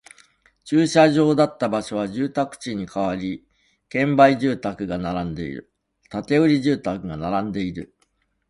[0.63, 3.45] 駐車場だった場所は住宅地に変わり、
[3.87, 5.71] 建売住宅が並んでいる